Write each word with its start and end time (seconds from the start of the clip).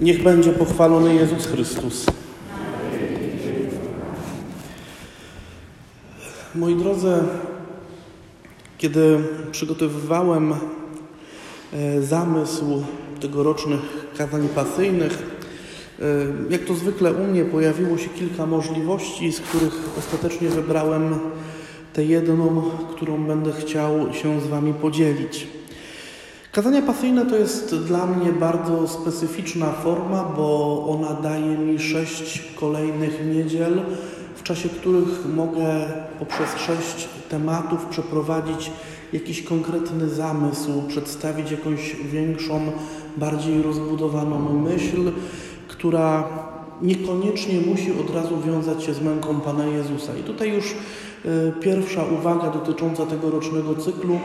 Niech 0.00 0.22
będzie 0.22 0.52
pochwalony 0.52 1.14
Jezus 1.14 1.46
Chrystus. 1.46 2.06
Moi 6.54 6.76
drodzy, 6.76 7.12
kiedy 8.78 9.18
przygotowywałem 9.50 10.54
e, 11.72 12.02
zamysł 12.02 12.82
tegorocznych 13.20 13.80
kazań 14.18 14.48
pasyjnych, 14.48 15.18
e, 16.00 16.04
jak 16.50 16.64
to 16.64 16.74
zwykle 16.74 17.12
u 17.12 17.24
mnie 17.24 17.44
pojawiło 17.44 17.98
się 17.98 18.08
kilka 18.08 18.46
możliwości, 18.46 19.32
z 19.32 19.40
których 19.40 19.98
ostatecznie 19.98 20.48
wybrałem 20.48 21.18
tę 21.92 22.04
jedną, 22.04 22.62
którą 22.96 23.24
będę 23.26 23.52
chciał 23.52 24.14
się 24.14 24.40
z 24.40 24.46
Wami 24.46 24.74
podzielić. 24.74 25.61
Kazania 26.52 26.82
pasyjne 26.82 27.26
to 27.26 27.36
jest 27.36 27.76
dla 27.76 28.06
mnie 28.06 28.32
bardzo 28.32 28.88
specyficzna 28.88 29.72
forma, 29.72 30.24
bo 30.36 30.86
ona 30.88 31.12
daje 31.12 31.58
mi 31.58 31.78
sześć 31.78 32.42
kolejnych 32.60 33.26
niedziel, 33.34 33.82
w 34.36 34.42
czasie 34.42 34.68
których 34.68 35.34
mogę 35.34 35.64
poprzez 36.18 36.56
sześć 36.56 37.08
tematów 37.28 37.86
przeprowadzić 37.86 38.70
jakiś 39.12 39.42
konkretny 39.42 40.08
zamysł, 40.08 40.82
przedstawić 40.88 41.50
jakąś 41.50 41.96
większą, 41.96 42.60
bardziej 43.16 43.62
rozbudowaną 43.62 44.60
myśl, 44.60 45.12
która 45.68 46.28
niekoniecznie 46.82 47.60
musi 47.60 47.92
od 48.00 48.14
razu 48.14 48.40
wiązać 48.40 48.84
się 48.84 48.94
z 48.94 49.02
męką 49.02 49.40
Pana 49.40 49.66
Jezusa. 49.66 50.16
I 50.16 50.22
tutaj 50.22 50.52
już 50.52 50.74
pierwsza 51.60 52.04
uwaga 52.04 52.50
dotycząca 52.50 53.06
tegorocznego 53.06 53.74
cyklu 53.74 54.18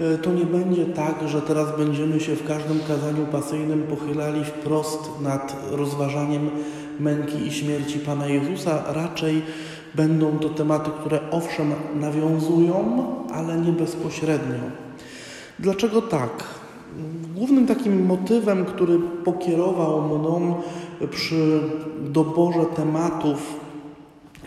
e, 0.00 0.18
to 0.18 0.32
nie 0.32 0.44
będzie 0.44 0.86
tak, 0.86 1.14
że 1.28 1.42
teraz 1.42 1.76
będziemy 1.78 2.20
się 2.20 2.36
w 2.36 2.46
każdym 2.46 2.80
kazaniu 2.88 3.26
pasyjnym 3.32 3.82
pochylali 3.82 4.44
wprost 4.44 5.10
nad 5.20 5.56
rozważaniem 5.70 6.50
męki 7.00 7.46
i 7.46 7.52
śmierci 7.52 7.98
Pana 7.98 8.26
Jezusa. 8.26 8.84
Raczej 8.92 9.42
będą 9.94 10.38
to 10.38 10.48
tematy, 10.48 10.90
które 11.00 11.20
owszem 11.30 11.72
nawiązują, 12.00 13.04
ale 13.34 13.56
nie 13.60 13.72
bezpośrednio. 13.72 14.60
Dlaczego 15.58 16.02
tak? 16.02 16.44
Głównym 17.34 17.66
takim 17.66 18.06
motywem, 18.06 18.64
który 18.64 18.98
pokierował 19.24 20.02
mną 20.02 20.54
przy 21.10 21.60
doborze 22.00 22.64
tematów 22.76 23.54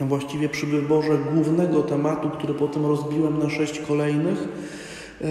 właściwie 0.01 0.49
przy 0.49 0.65
wyborze 0.65 1.17
głównego 1.33 1.83
tematu, 1.83 2.29
który 2.29 2.53
potem 2.53 2.85
rozbiłem 2.85 3.39
na 3.39 3.49
sześć 3.49 3.79
kolejnych, 3.79 4.47
e, 5.21 5.25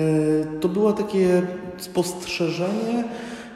to 0.61 0.69
było 0.69 0.93
takie 0.93 1.43
spostrzeżenie, 1.79 3.05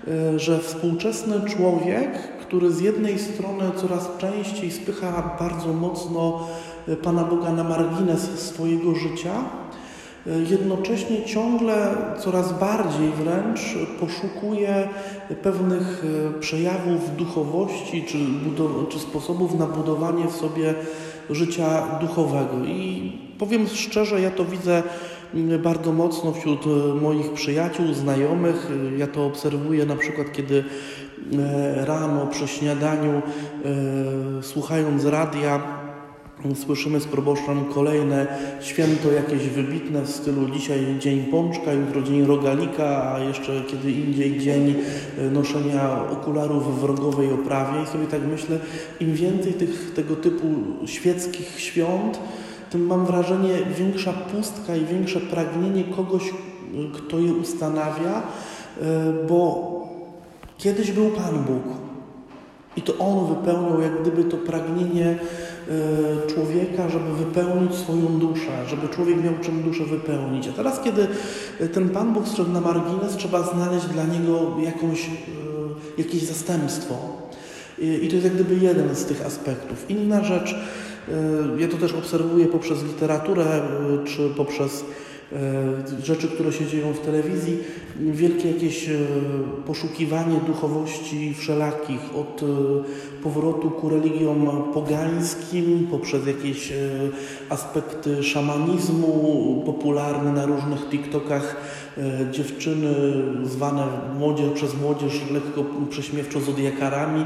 e, 0.08 0.38
że 0.38 0.58
współczesny 0.58 1.40
człowiek, 1.40 2.38
który 2.40 2.72
z 2.72 2.80
jednej 2.80 3.18
strony 3.18 3.64
coraz 3.76 4.10
częściej 4.18 4.70
spycha 4.70 5.36
bardzo 5.38 5.72
mocno 5.72 6.48
e, 6.88 6.96
Pana 6.96 7.24
Boga 7.24 7.52
na 7.52 7.64
margines 7.64 8.40
swojego 8.40 8.94
życia, 8.94 9.32
jednocześnie 10.50 11.24
ciągle 11.24 11.96
coraz 12.18 12.58
bardziej 12.58 13.10
wręcz 13.10 13.60
poszukuje 14.00 14.88
pewnych 15.42 16.04
e, 16.36 16.40
przejawów 16.40 17.16
duchowości 17.16 18.04
czy, 18.08 18.18
czy 18.88 18.98
sposobów 18.98 19.58
na 19.58 19.66
budowanie 19.66 20.26
w 20.26 20.36
sobie 20.36 20.74
życia 21.30 21.98
duchowego. 22.00 22.64
I 22.66 23.12
powiem 23.38 23.66
szczerze, 23.68 24.20
ja 24.20 24.30
to 24.30 24.44
widzę 24.44 24.82
bardzo 25.62 25.92
mocno 25.92 26.32
wśród 26.32 26.66
e, 26.66 26.94
moich 26.94 27.32
przyjaciół, 27.32 27.94
znajomych. 27.94 28.70
Ja 28.96 29.06
to 29.06 29.26
obserwuję 29.26 29.86
na 29.86 29.96
przykład, 29.96 30.32
kiedy 30.32 30.64
e, 31.38 31.84
rano 31.84 32.26
przy 32.26 32.48
śniadaniu, 32.48 33.22
słuchając 34.42 35.04
radia, 35.04 35.77
Słyszymy 36.54 37.00
z 37.00 37.06
proboszczem 37.06 37.64
kolejne 37.64 38.26
święto 38.60 39.12
jakieś 39.12 39.48
wybitne 39.48 40.02
w 40.02 40.10
stylu 40.10 40.48
dzisiaj 40.48 40.96
dzień 40.98 41.24
pączka, 41.24 41.72
jutro 41.72 42.02
dzień 42.02 42.26
rogalika, 42.26 43.12
a 43.14 43.18
jeszcze 43.18 43.62
kiedy 43.62 43.92
indziej 43.92 44.38
dzień 44.38 44.74
e, 45.18 45.30
noszenia 45.30 46.10
okularów 46.12 46.80
w 46.80 46.84
rogowej 46.84 47.32
oprawie. 47.32 47.82
I 47.82 47.86
sobie 47.86 48.06
tak 48.06 48.20
myślę, 48.30 48.58
im 49.00 49.14
więcej 49.14 49.52
tych, 49.52 49.92
tego 49.94 50.16
typu 50.16 50.46
świeckich 50.86 51.60
świąt, 51.60 52.20
tym 52.70 52.86
mam 52.86 53.06
wrażenie 53.06 53.54
większa 53.78 54.12
pustka 54.12 54.76
i 54.76 54.84
większe 54.84 55.20
pragnienie 55.20 55.84
kogoś, 55.84 56.22
kto 56.94 57.18
je 57.18 57.32
ustanawia, 57.32 58.22
e, 58.80 58.82
bo 59.28 59.68
kiedyś 60.58 60.92
był 60.92 61.10
Pan 61.10 61.44
Bóg. 61.44 61.78
I 62.76 62.82
to 62.82 62.98
On 62.98 63.26
wypełniał 63.26 63.80
jak 63.80 64.02
gdyby 64.02 64.24
to 64.24 64.36
pragnienie 64.36 65.18
człowieka, 66.34 66.88
żeby 66.88 67.24
wypełnić 67.24 67.74
swoją 67.74 68.18
duszę, 68.18 68.66
żeby 68.68 68.88
człowiek 68.88 69.24
miał 69.24 69.34
czym 69.42 69.62
duszę 69.62 69.84
wypełnić. 69.84 70.48
A 70.48 70.52
teraz, 70.52 70.80
kiedy 70.80 71.06
ten 71.72 71.88
Pan 71.88 72.12
Bóg 72.12 72.28
strzegł 72.28 72.50
na 72.50 72.60
margines, 72.60 73.16
trzeba 73.16 73.42
znaleźć 73.42 73.86
dla 73.86 74.04
niego 74.04 74.56
jakąś, 74.64 75.06
e, 75.08 75.10
jakieś 75.98 76.22
zastępstwo. 76.22 76.94
I 78.02 78.08
to 78.08 78.14
jest 78.14 78.24
jak 78.24 78.34
gdyby 78.34 78.54
jeden 78.54 78.96
z 78.96 79.04
tych 79.04 79.26
aspektów. 79.26 79.90
Inna 79.90 80.24
rzecz, 80.24 80.54
ja 81.58 81.68
to 81.68 81.76
też 81.76 81.92
obserwuję 81.92 82.46
poprzez 82.46 82.82
literaturę, 82.82 83.60
czy 84.04 84.30
poprzez 84.36 84.84
rzeczy, 86.04 86.28
które 86.28 86.52
się 86.52 86.66
dzieją 86.66 86.92
w 86.92 87.00
telewizji, 87.00 87.58
wielkie 87.96 88.50
jakieś 88.52 88.88
e, 88.88 88.98
poszukiwanie 89.66 90.40
duchowości 90.46 91.34
wszelakich, 91.34 92.00
od 92.16 92.42
e, 92.42 92.46
powrotu 93.22 93.70
ku 93.70 93.88
religiom 93.88 94.72
pogańskim, 94.74 95.88
poprzez 95.90 96.26
jakieś 96.26 96.72
aspekty 97.48 98.22
szamanizmu 98.22 99.62
popularne 99.66 100.32
na 100.32 100.46
różnych 100.46 100.88
TikTokach, 100.88 101.56
dziewczyny 102.32 102.94
zwane 103.44 103.86
młodzież, 104.18 104.50
przez 104.54 104.80
młodzież 104.80 105.20
lekko 105.32 105.64
prześmiewczo 105.90 106.40
zodiakarami, 106.40 107.24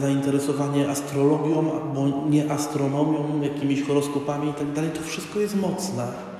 zainteresowanie 0.00 0.88
astrologią, 0.88 1.72
albo 1.72 2.28
nie 2.30 2.50
astronomią, 2.50 3.42
jakimiś 3.42 3.82
horoskopami 3.82 4.46
itd. 4.46 4.82
Tak 4.82 4.92
to 4.92 5.08
wszystko 5.08 5.40
jest 5.40 5.56
mocne. 5.56 6.35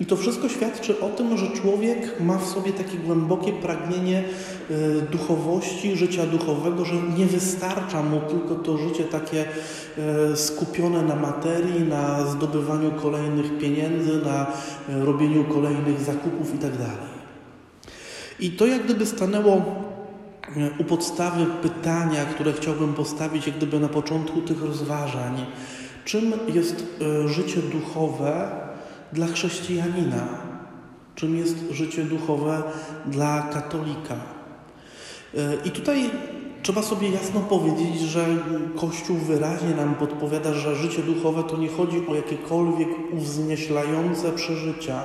I 0.00 0.06
to 0.06 0.16
wszystko 0.16 0.48
świadczy 0.48 1.00
o 1.00 1.08
tym, 1.08 1.36
że 1.36 1.50
człowiek 1.50 2.20
ma 2.20 2.38
w 2.38 2.46
sobie 2.46 2.72
takie 2.72 2.98
głębokie 2.98 3.52
pragnienie 3.52 4.24
e, 4.70 5.00
duchowości, 5.00 5.96
życia 5.96 6.26
duchowego, 6.26 6.84
że 6.84 6.94
nie 7.18 7.26
wystarcza 7.26 8.02
mu 8.02 8.20
tylko 8.20 8.54
to 8.54 8.78
życie 8.78 9.04
takie 9.04 9.44
e, 9.98 10.36
skupione 10.36 11.02
na 11.02 11.16
materii, 11.16 11.82
na 11.82 12.26
zdobywaniu 12.26 12.90
kolejnych 12.90 13.58
pieniędzy, 13.58 14.22
na 14.24 14.46
e, 14.88 15.04
robieniu 15.04 15.44
kolejnych 15.44 16.00
zakupów 16.00 16.52
itd. 16.52 16.78
Tak 16.78 17.20
I 18.40 18.50
to 18.50 18.66
jak 18.66 18.84
gdyby 18.84 19.06
stanęło 19.06 19.62
u 20.78 20.84
podstawy 20.84 21.46
pytania, 21.62 22.24
które 22.24 22.52
chciałbym 22.52 22.94
postawić 22.94 23.46
jak 23.46 23.56
gdyby 23.56 23.80
na 23.80 23.88
początku 23.88 24.40
tych 24.40 24.62
rozważań. 24.62 25.46
Czym 26.04 26.32
jest 26.54 26.86
życie 27.26 27.60
duchowe 27.62 28.50
dla 29.12 29.26
chrześcijanina, 29.26 30.28
czym 31.14 31.36
jest 31.36 31.56
życie 31.70 32.04
duchowe 32.04 32.62
dla 33.06 33.42
katolika. 33.42 34.14
E, 35.34 35.56
I 35.64 35.70
tutaj 35.70 36.10
trzeba 36.62 36.82
sobie 36.82 37.10
jasno 37.10 37.40
powiedzieć, 37.40 38.00
że 38.00 38.26
Kościół 38.76 39.16
wyraźnie 39.16 39.74
nam 39.74 39.94
podpowiada, 39.94 40.54
że 40.54 40.76
życie 40.76 41.02
duchowe 41.02 41.42
to 41.42 41.56
nie 41.56 41.68
chodzi 41.68 42.06
o 42.06 42.14
jakiekolwiek 42.14 42.88
uwznieślające 43.12 44.32
przeżycia, 44.32 45.02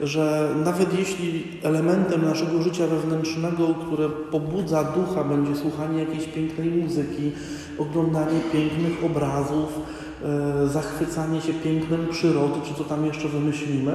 że 0.00 0.54
nawet 0.64 0.98
jeśli 0.98 1.44
elementem 1.62 2.24
naszego 2.24 2.62
życia 2.62 2.86
wewnętrznego, 2.86 3.74
które 3.74 4.08
pobudza 4.08 4.84
ducha, 4.84 5.24
będzie 5.24 5.56
słuchanie 5.56 5.98
jakiejś 5.98 6.24
pięknej 6.24 6.70
muzyki, 6.70 7.32
oglądanie 7.78 8.40
pięknych 8.52 9.04
obrazów, 9.04 9.80
zachwycanie 10.66 11.40
się 11.40 11.52
pięknem 11.52 12.06
przyrody, 12.10 12.54
czy 12.64 12.74
co 12.74 12.84
tam 12.84 13.06
jeszcze 13.06 13.28
wymyślimy, 13.28 13.94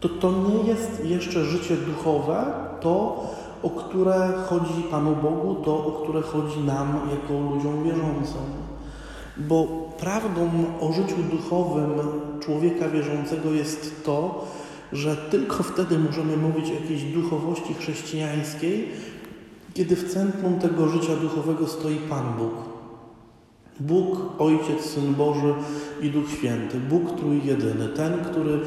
to 0.00 0.08
to 0.08 0.32
nie 0.32 0.68
jest 0.68 1.04
jeszcze 1.04 1.44
życie 1.44 1.76
duchowe, 1.76 2.44
to 2.80 3.24
o 3.62 3.70
które 3.70 4.32
chodzi 4.46 4.82
Panu 4.90 5.16
Bogu, 5.16 5.54
to 5.54 5.86
o 5.86 5.92
które 5.92 6.22
chodzi 6.22 6.60
nam 6.60 7.00
jako 7.10 7.54
ludziom 7.54 7.84
wierzącym. 7.84 8.42
Bo 9.36 9.66
prawdą 10.00 10.50
o 10.80 10.92
życiu 10.92 11.16
duchowym 11.30 11.90
człowieka 12.40 12.88
wierzącego 12.88 13.50
jest 13.50 14.04
to, 14.04 14.44
że 14.92 15.16
tylko 15.16 15.62
wtedy 15.62 15.98
możemy 15.98 16.36
mówić 16.36 16.70
o 16.70 16.74
jakiejś 16.74 17.02
duchowości 17.04 17.74
chrześcijańskiej, 17.74 18.88
kiedy 19.74 19.96
w 19.96 20.12
centrum 20.12 20.58
tego 20.58 20.88
życia 20.88 21.16
duchowego 21.16 21.66
stoi 21.66 21.96
Pan 21.96 22.24
Bóg. 22.38 22.73
Bóg, 23.80 24.18
Ojciec, 24.38 24.84
Syn 24.84 25.14
Boży 25.14 25.54
i 26.02 26.10
Duch 26.10 26.30
Święty, 26.30 26.80
Bóg 26.80 27.18
Trójjedyny, 27.18 27.88
ten, 27.88 28.24
który 28.24 28.52
y, 28.52 28.60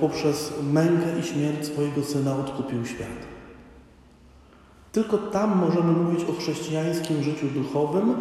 poprzez 0.00 0.52
mękę 0.72 1.06
i 1.20 1.22
śmierć 1.22 1.66
swojego 1.66 2.02
Syna 2.02 2.36
odkupił 2.36 2.86
świat. 2.86 3.35
Tylko 4.96 5.18
tam 5.18 5.58
możemy 5.58 5.92
mówić 5.92 6.24
o 6.24 6.40
chrześcijańskim 6.40 7.22
życiu 7.22 7.46
duchowym, 7.54 8.14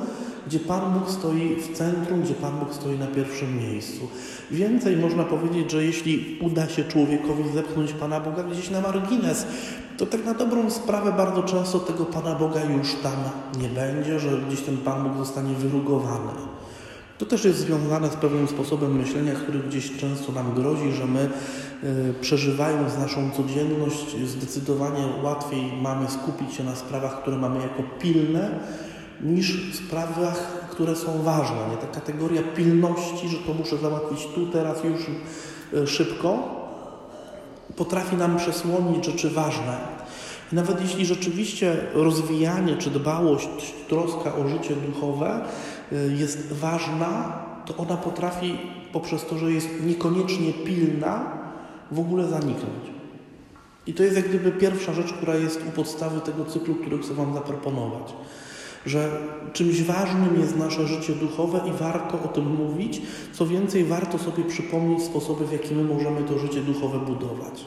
gdzie 0.47 0.59
Pan 0.59 0.93
Bóg 0.93 1.11
stoi 1.11 1.55
w 1.55 1.77
centrum, 1.77 2.21
gdzie 2.21 2.33
Pan 2.33 2.59
Bóg 2.59 2.73
stoi 2.73 2.99
na 2.99 3.07
pierwszym 3.07 3.57
miejscu. 3.57 4.07
Więcej 4.51 4.97
można 4.97 5.23
powiedzieć, 5.23 5.71
że 5.71 5.83
jeśli 5.85 6.39
uda 6.41 6.69
się 6.69 6.83
człowiekowi 6.83 7.43
zepchnąć 7.53 7.93
Pana 7.93 8.19
Boga 8.19 8.43
gdzieś 8.43 8.69
na 8.69 8.81
margines, 8.81 9.45
to 9.97 10.05
tak 10.05 10.25
na 10.25 10.33
dobrą 10.33 10.71
sprawę 10.71 11.11
bardzo 11.11 11.43
często 11.43 11.79
tego 11.79 12.05
Pana 12.05 12.35
Boga 12.35 12.63
już 12.63 12.95
tam 13.03 13.17
nie 13.61 13.69
będzie, 13.69 14.19
że 14.19 14.41
gdzieś 14.47 14.61
ten 14.61 14.77
Pan 14.77 15.03
Bóg 15.03 15.17
zostanie 15.17 15.53
wyrugowany. 15.53 16.31
To 17.17 17.25
też 17.25 17.45
jest 17.45 17.59
związane 17.59 18.09
z 18.09 18.15
pewnym 18.15 18.47
sposobem 18.47 18.97
myślenia, 18.97 19.33
który 19.33 19.59
gdzieś 19.59 19.97
często 19.97 20.31
nam 20.31 20.53
grozi, 20.53 20.91
że 20.91 21.05
my 21.05 21.29
przeżywając 22.21 22.97
naszą 22.97 23.31
codzienność 23.31 24.15
zdecydowanie 24.25 25.03
łatwiej 25.23 25.73
mamy 25.81 26.07
skupić 26.09 26.53
się 26.53 26.63
na 26.63 26.75
sprawach, 26.75 27.21
które 27.21 27.37
mamy 27.37 27.59
jako 27.59 27.83
pilne, 27.99 28.59
niż 29.21 29.75
sprawach, 29.75 30.67
które 30.69 30.95
są 30.95 31.23
ważne. 31.23 31.57
Nie? 31.71 31.77
Ta 31.77 31.87
kategoria 31.87 32.41
pilności, 32.55 33.29
że 33.29 33.37
to 33.37 33.53
muszę 33.53 33.77
załatwić 33.77 34.27
tu, 34.35 34.47
teraz, 34.47 34.83
już 34.83 35.07
y, 35.73 35.87
szybko, 35.87 36.39
potrafi 37.75 38.15
nam 38.15 38.37
przesłonić 38.37 39.05
rzeczy 39.05 39.29
ważne. 39.29 39.77
I 40.51 40.55
nawet 40.55 40.81
jeśli 40.81 41.05
rzeczywiście 41.05 41.77
rozwijanie 41.93 42.75
czy 42.77 42.89
dbałość, 42.89 43.73
troska 43.89 44.35
o 44.35 44.47
życie 44.47 44.75
duchowe 44.75 45.41
y, 45.91 46.15
jest 46.17 46.53
ważna, 46.53 47.39
to 47.65 47.77
ona 47.77 47.97
potrafi 47.97 48.57
poprzez 48.93 49.25
to, 49.25 49.37
że 49.37 49.51
jest 49.51 49.67
niekoniecznie 49.85 50.53
pilna, 50.53 51.44
w 51.91 51.99
ogóle 51.99 52.27
zaniknąć. 52.27 52.95
I 53.87 53.93
to 53.93 54.03
jest 54.03 54.15
jak 54.15 54.29
gdyby 54.29 54.51
pierwsza 54.51 54.93
rzecz, 54.93 55.13
która 55.13 55.35
jest 55.35 55.61
u 55.67 55.71
podstawy 55.71 56.21
tego 56.21 56.45
cyklu, 56.45 56.75
który 56.75 56.97
chcę 56.97 57.13
Wam 57.13 57.33
zaproponować. 57.33 58.13
Że 58.85 59.11
czymś 59.53 59.83
ważnym 59.83 60.39
jest 60.39 60.57
nasze 60.57 60.87
życie 60.87 61.13
duchowe 61.13 61.61
i 61.69 61.71
warto 61.71 62.23
o 62.23 62.27
tym 62.27 62.55
mówić. 62.55 63.01
Co 63.33 63.47
więcej, 63.47 63.85
warto 63.85 64.17
sobie 64.17 64.43
przypomnieć 64.43 65.03
sposoby, 65.03 65.47
w 65.47 65.51
jaki 65.51 65.75
my 65.75 65.83
możemy 65.83 66.23
to 66.23 66.39
życie 66.39 66.61
duchowe 66.61 66.99
budować. 66.99 67.65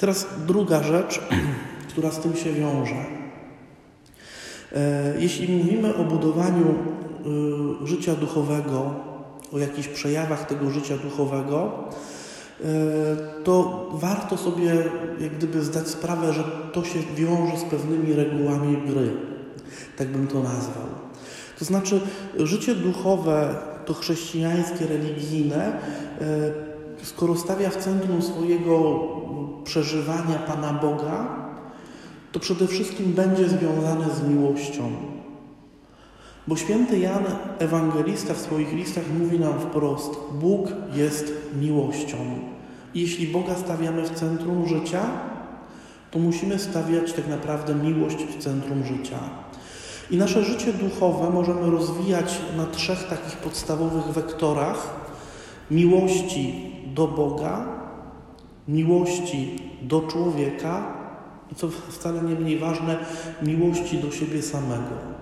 Teraz 0.00 0.26
druga 0.46 0.82
rzecz, 0.82 1.20
która 1.88 2.10
z 2.10 2.18
tym 2.18 2.36
się 2.36 2.52
wiąże. 2.52 3.04
E, 4.72 5.14
jeśli 5.18 5.56
mówimy 5.56 5.94
o 5.94 6.04
budowaniu 6.04 6.74
y, 7.84 7.86
życia 7.86 8.14
duchowego, 8.14 8.94
o 9.52 9.58
jakichś 9.58 9.88
przejawach 9.88 10.46
tego 10.46 10.70
życia 10.70 10.96
duchowego, 10.96 11.84
to 13.44 13.86
warto 13.92 14.36
sobie 14.36 14.84
jak 15.20 15.36
gdyby 15.36 15.62
zdać 15.62 15.88
sprawę, 15.88 16.32
że 16.32 16.44
to 16.72 16.84
się 16.84 16.98
wiąże 17.16 17.56
z 17.56 17.64
pewnymi 17.64 18.12
regułami 18.12 18.76
gry. 18.86 19.10
Tak 19.96 20.08
bym 20.08 20.26
to 20.26 20.42
nazwał. 20.42 20.86
To 21.58 21.64
znaczy, 21.64 22.00
życie 22.38 22.74
duchowe, 22.74 23.54
to 23.86 23.94
chrześcijańskie, 23.94 24.86
religijne, 24.86 25.64
e, 25.64 25.76
skoro 27.02 27.36
stawia 27.36 27.70
w 27.70 27.76
centrum 27.76 28.22
swojego 28.22 28.98
przeżywania 29.64 30.38
Pana 30.46 30.72
Boga, 30.72 31.36
to 32.32 32.40
przede 32.40 32.66
wszystkim 32.66 33.12
będzie 33.12 33.48
związane 33.48 34.06
z 34.14 34.28
miłością. 34.28 34.92
Bo 36.48 36.56
święty 36.56 36.98
Jan, 36.98 37.24
ewangelista 37.58 38.34
w 38.34 38.38
swoich 38.38 38.72
listach 38.72 39.04
mówi 39.18 39.38
nam 39.38 39.60
wprost: 39.60 40.10
Bóg 40.32 40.68
jest 40.94 41.32
miłością. 41.60 42.16
Jeśli 42.94 43.26
Boga 43.26 43.54
stawiamy 43.54 44.02
w 44.02 44.10
centrum 44.10 44.68
życia, 44.68 45.02
to 46.10 46.18
musimy 46.18 46.58
stawiać 46.58 47.12
tak 47.12 47.28
naprawdę 47.28 47.74
miłość 47.74 48.16
w 48.16 48.38
centrum 48.38 48.84
życia. 48.84 49.18
I 50.10 50.16
nasze 50.16 50.44
życie 50.44 50.72
duchowe 50.72 51.30
możemy 51.30 51.70
rozwijać 51.70 52.40
na 52.56 52.66
trzech 52.66 53.08
takich 53.08 53.36
podstawowych 53.36 54.04
wektorach: 54.04 54.94
miłości 55.70 56.72
do 56.94 57.08
Boga, 57.08 57.66
miłości 58.68 59.62
do 59.82 60.00
człowieka 60.00 60.94
i 61.52 61.54
co 61.54 61.68
wcale 61.68 62.22
nie 62.22 62.34
mniej 62.34 62.58
ważne, 62.58 62.98
miłości 63.42 63.98
do 63.98 64.10
siebie 64.10 64.42
samego. 64.42 65.18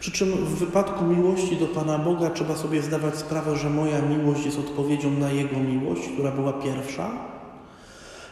Przy 0.00 0.10
czym 0.10 0.28
w 0.28 0.58
wypadku 0.58 1.04
miłości 1.04 1.56
do 1.56 1.66
Pana 1.66 1.98
Boga 1.98 2.30
trzeba 2.30 2.56
sobie 2.56 2.82
zdawać 2.82 3.16
sprawę, 3.16 3.56
że 3.56 3.70
moja 3.70 4.02
miłość 4.02 4.44
jest 4.44 4.58
odpowiedzią 4.58 5.10
na 5.10 5.30
Jego 5.30 5.56
miłość, 5.56 6.02
która 6.14 6.30
była 6.30 6.52
pierwsza, 6.52 7.10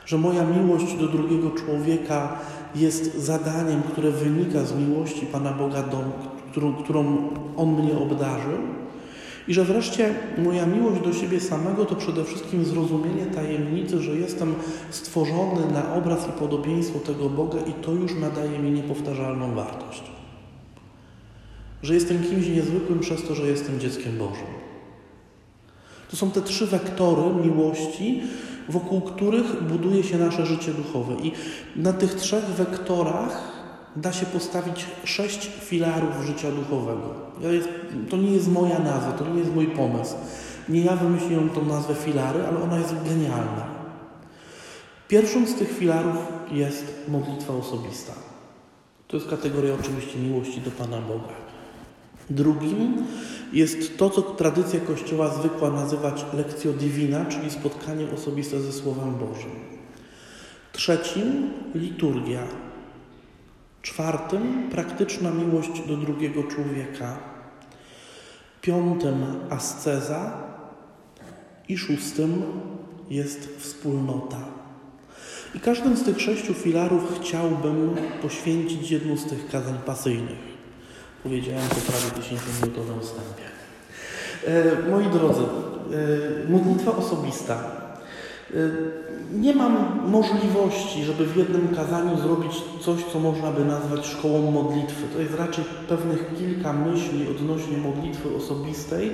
że 0.07 0.19
moja 0.19 0.45
miłość 0.45 0.95
do 0.95 1.09
drugiego 1.09 1.51
człowieka 1.51 2.39
jest 2.75 3.19
zadaniem, 3.19 3.83
które 3.83 4.11
wynika 4.11 4.65
z 4.65 4.75
miłości 4.75 5.27
Pana 5.27 5.53
Boga, 5.53 5.83
do, 5.83 6.05
którą, 6.51 6.75
którą 6.75 7.31
On 7.57 7.69
mnie 7.69 7.99
obdarzył 7.99 8.59
i 9.49 9.55
że 9.55 9.65
wreszcie 9.65 10.15
moja 10.39 10.67
miłość 10.67 11.01
do 11.01 11.13
siebie 11.13 11.41
samego 11.41 11.85
to 11.85 11.97
przede 11.97 12.25
wszystkim 12.25 12.65
zrozumienie 12.65 13.27
tajemnicy, 13.27 14.03
że 14.03 14.17
jestem 14.17 14.55
stworzony 14.91 15.73
na 15.73 15.95
obraz 15.95 16.29
i 16.29 16.33
podobieństwo 16.33 16.99
tego 16.99 17.31
Boga 17.31 17.59
i 17.67 17.73
to 17.73 17.93
już 17.93 18.15
nadaje 18.15 18.59
mi 18.59 18.71
niepowtarzalną 18.71 19.55
wartość. 19.55 20.18
Że 21.83 21.95
jestem 21.95 22.23
kimś 22.23 22.47
niezwykłym 22.47 23.01
przez 23.01 23.23
to, 23.23 23.35
że 23.35 23.43
jestem 23.43 23.81
dzieckiem 23.81 24.19
Bożym. 24.19 24.47
To 26.11 26.17
są 26.17 26.31
te 26.31 26.43
trzy 26.43 26.67
wektory 26.67 27.35
miłości, 27.45 28.23
wokół 28.69 29.01
których 29.01 29.63
buduje 29.63 30.03
się 30.05 30.19
nasze 30.19 30.47
życie 30.47 30.73
duchowe. 30.73 31.15
I 31.15 31.33
na 31.77 31.93
tych 31.93 32.15
trzech 32.15 32.45
wektorach 32.45 33.53
da 33.97 34.13
się 34.13 34.27
postawić 34.27 34.87
sześć 35.05 35.51
filarów 35.61 36.27
życia 36.27 36.51
duchowego. 36.51 37.15
to 38.11 38.17
nie 38.17 38.31
jest 38.31 38.53
moja 38.53 38.79
nazwa, 38.79 39.13
to 39.13 39.29
nie 39.29 39.39
jest 39.39 39.55
mój 39.55 39.67
pomysł. 39.67 40.15
Nie 40.69 40.81
ja 40.81 40.97
wymyśliłem 40.97 41.51
tą 41.51 41.65
nazwę 41.65 41.95
filary, 41.95 42.47
ale 42.47 42.63
ona 42.63 42.79
jest 42.79 42.95
genialna. 43.05 43.67
Pierwszym 45.09 45.47
z 45.47 45.55
tych 45.55 45.79
filarów 45.79 46.17
jest 46.51 46.95
modlitwa 47.09 47.55
osobista. 47.55 48.13
To 49.09 49.17
jest 49.17 49.29
kategoria 49.29 49.75
oczywiście 49.75 50.19
miłości 50.19 50.61
do 50.61 50.71
Pana 50.71 51.01
Boga. 51.01 51.48
Drugim 52.31 53.07
jest 53.53 53.99
to, 53.99 54.11
co 54.11 54.23
tradycja 54.23 54.81
Kościoła 54.81 55.35
zwykła 55.35 55.71
nazywać 55.71 56.25
lekcjo 56.35 56.73
divina, 56.73 57.25
czyli 57.25 57.51
spotkanie 57.51 58.07
osobiste 58.15 58.61
ze 58.61 58.73
Słowem 58.73 59.15
Bożym. 59.15 59.51
Trzecim 60.73 61.51
liturgia, 61.75 62.43
Czwartym 63.83 64.71
praktyczna 64.71 65.31
miłość 65.31 65.87
do 65.89 65.97
drugiego 65.97 66.43
człowieka. 66.43 67.19
Piątym 68.61 69.25
asceza 69.51 70.43
i 71.69 71.79
szóstym 71.79 72.43
jest 73.11 73.49
wspólnota. 73.59 74.45
I 75.55 75.61
każdym 75.61 75.97
z 75.97 76.03
tych 76.03 76.21
sześciu 76.21 76.55
filarów 76.55 77.21
chciałbym 77.21 77.97
poświęcić 78.23 78.91
jedną 78.91 79.17
z 79.17 79.25
tych 79.25 79.51
kazań 79.51 79.75
pasyjnych. 79.87 80.58
Powiedziałem 81.29 81.69
to 81.69 81.75
prawie 81.75 82.23
10-minutowym 82.23 83.01
wstępie. 83.01 83.49
E, 84.47 84.91
moi 84.91 85.07
drodzy, 85.07 85.43
e, 85.43 86.51
modlitwa 86.51 86.97
osobista 86.97 87.79
Y, 88.55 88.71
nie 89.33 89.55
mam 89.55 90.01
możliwości, 90.11 91.05
żeby 91.05 91.27
w 91.27 91.37
jednym 91.37 91.75
kazaniu 91.77 92.19
zrobić 92.19 92.53
coś, 92.81 93.05
co 93.05 93.21
można 93.21 93.51
by 93.51 93.65
nazwać 93.65 94.07
szkołą 94.07 94.51
modlitwy. 94.51 95.03
To 95.15 95.21
jest 95.21 95.35
raczej 95.35 95.65
pewnych 95.89 96.35
kilka 96.39 96.73
myśli 96.73 97.27
odnośnie 97.31 97.79
modlitwy 97.79 98.37
osobistej, 98.37 99.11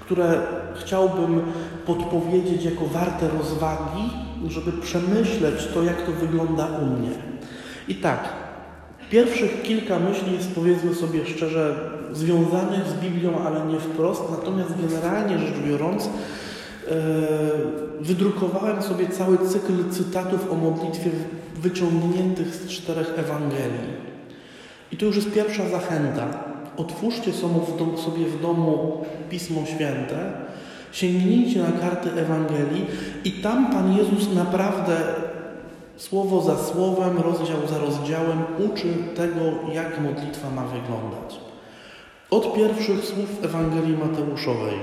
które 0.00 0.42
chciałbym 0.80 1.42
podpowiedzieć 1.86 2.64
jako 2.64 2.86
warte 2.86 3.28
rozwagi, 3.28 4.10
żeby 4.48 4.72
przemyśleć 4.72 5.68
to, 5.74 5.82
jak 5.82 6.02
to 6.02 6.12
wygląda 6.12 6.66
u 6.66 6.86
mnie. 6.86 7.10
I 7.88 7.94
tak, 7.94 8.28
pierwszych 9.10 9.62
kilka 9.62 9.98
myśli 9.98 10.32
jest, 10.32 10.54
powiedzmy 10.54 10.94
sobie 10.94 11.26
szczerze, 11.26 11.90
związanych 12.12 12.86
z 12.86 12.94
Biblią, 12.94 13.38
ale 13.46 13.66
nie 13.66 13.80
wprost, 13.80 14.22
natomiast 14.30 14.70
generalnie 14.80 15.38
rzecz 15.38 15.58
biorąc, 15.66 16.08
E, 16.90 16.92
wydrukowałem 18.00 18.82
sobie 18.82 19.08
cały 19.08 19.38
cykl 19.38 19.90
cytatów 19.90 20.52
o 20.52 20.54
modlitwie 20.54 21.10
wyciągniętych 21.56 22.54
z 22.54 22.68
czterech 22.68 23.14
Ewangelii. 23.16 24.10
I 24.92 24.96
to 24.96 25.06
już 25.06 25.16
jest 25.16 25.32
pierwsza 25.32 25.68
zachęta. 25.68 26.26
Otwórzcie 26.76 27.32
sobie 27.96 28.26
w 28.26 28.42
domu 28.42 29.04
Pismo 29.30 29.66
Święte, 29.66 30.32
sięgnijcie 30.92 31.62
na 31.62 31.72
karty 31.72 32.10
Ewangelii 32.12 32.86
i 33.24 33.32
tam 33.32 33.72
Pan 33.72 33.96
Jezus 33.96 34.34
naprawdę 34.34 34.96
słowo 35.96 36.42
za 36.42 36.58
słowem, 36.64 37.18
rozdział 37.18 37.66
za 37.68 37.78
rozdziałem 37.78 38.42
uczy 38.58 38.94
tego, 39.16 39.40
jak 39.72 40.00
modlitwa 40.00 40.50
ma 40.50 40.62
wyglądać. 40.62 41.40
Od 42.30 42.54
pierwszych 42.54 43.04
słów 43.04 43.44
Ewangelii 43.44 43.96
Mateuszowej. 43.96 44.74